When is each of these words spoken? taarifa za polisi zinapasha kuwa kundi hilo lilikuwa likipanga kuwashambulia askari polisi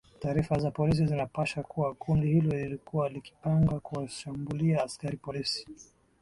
taarifa 0.19 0.59
za 0.59 0.71
polisi 0.71 1.05
zinapasha 1.07 1.63
kuwa 1.63 1.93
kundi 1.93 2.27
hilo 2.27 2.55
lilikuwa 2.57 3.09
likipanga 3.09 3.79
kuwashambulia 3.79 4.83
askari 4.83 5.17
polisi 5.17 5.65